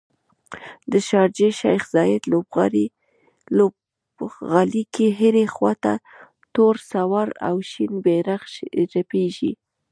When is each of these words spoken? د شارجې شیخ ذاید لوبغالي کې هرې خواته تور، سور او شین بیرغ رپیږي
د 0.91 0.93
شارجې 1.07 1.49
شیخ 1.59 1.81
ذاید 1.95 2.23
لوبغالي 4.31 4.83
کې 4.93 5.07
هرې 5.19 5.45
خواته 5.53 5.93
تور، 6.55 6.75
سور 6.89 7.27
او 7.47 7.55
شین 7.69 7.91
بیرغ 8.03 8.41
رپیږي 8.95 9.51